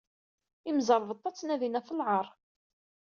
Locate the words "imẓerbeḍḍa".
0.69-1.31